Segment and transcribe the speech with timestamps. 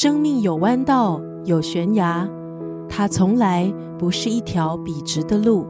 [0.00, 2.24] 生命有弯道，有悬崖，
[2.88, 5.66] 它从来不是一条笔直的路。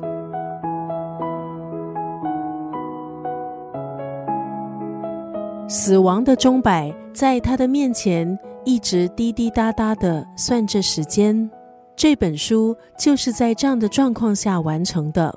[5.67, 11.51] 死亡的钟摆在他的面前一直滴滴答答的算着时间。
[11.97, 15.35] 这本书就是在这样的状况下完成的。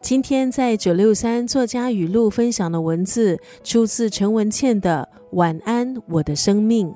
[0.00, 6.88] 今天在九六三作家语录分享的文字，出自陈文茜的《晚安，我的生命》。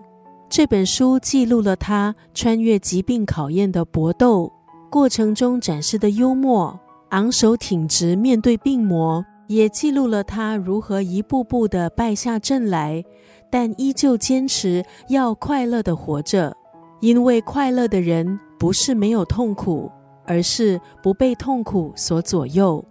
[0.48, 4.52] 这本书记录了他穿越疾病考验的搏斗
[4.88, 6.79] 过程中展示的幽默，
[7.11, 13.04] 昂首挺直面对病魔，也记录了他如何一步步的败下阵来，
[13.50, 16.57] 但依旧坚持要快乐的活着。
[17.00, 19.90] 因为快乐的人不是没有痛苦，
[20.24, 22.82] 而是不被痛苦所左右。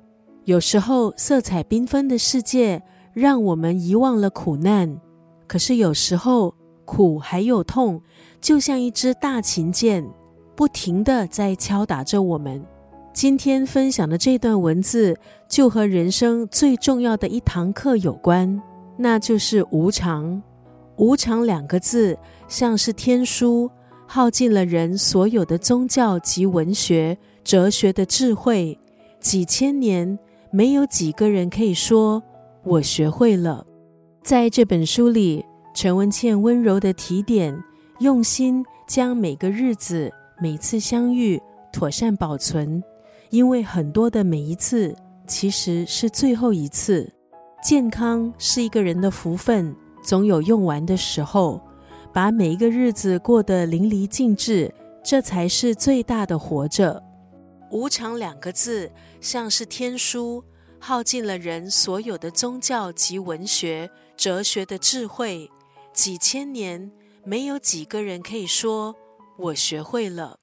[0.43, 2.83] 有时候，色彩缤纷的世界
[3.13, 4.99] 让我们遗忘了苦难。
[5.47, 6.53] 可是有时候，
[6.85, 8.01] 苦还有痛，
[8.39, 10.07] 就像一支大琴键，
[10.55, 12.63] 不停的在敲打着我们。
[13.11, 15.17] 今天分享的这段文字，
[15.49, 18.61] 就和人生最重要的一堂课有关，
[18.97, 20.41] 那就是无常。
[20.97, 23.69] 无常两个字，像是天书，
[24.05, 28.79] 耗尽了人所有的宗教及文学、哲学的智慧，
[29.19, 30.17] 几千年。
[30.51, 32.23] 没有几个人可以说
[32.63, 33.65] 我学会了。
[34.23, 35.43] 在这本书里，
[35.75, 37.53] 陈文茜温柔的提点，
[37.99, 40.09] 用心将每个日子、
[40.39, 41.39] 每次相遇
[41.73, 42.81] 妥善保存，
[43.29, 44.95] 因为很多的每一次
[45.27, 47.11] 其实是最后一次。
[47.61, 51.61] 健康是一个人的福分，总有用完的时候。
[52.13, 57.03] 把每一个日子过得淋漓尽致，这才是最大的活着。
[57.69, 60.41] 无常两个字，像是天书，
[60.79, 65.51] 耗尽了人所有的宗教及文学、哲学的智慧。
[65.95, 66.91] 几千年，
[67.23, 68.93] 没有几个人可以说
[69.37, 70.33] 我学会了。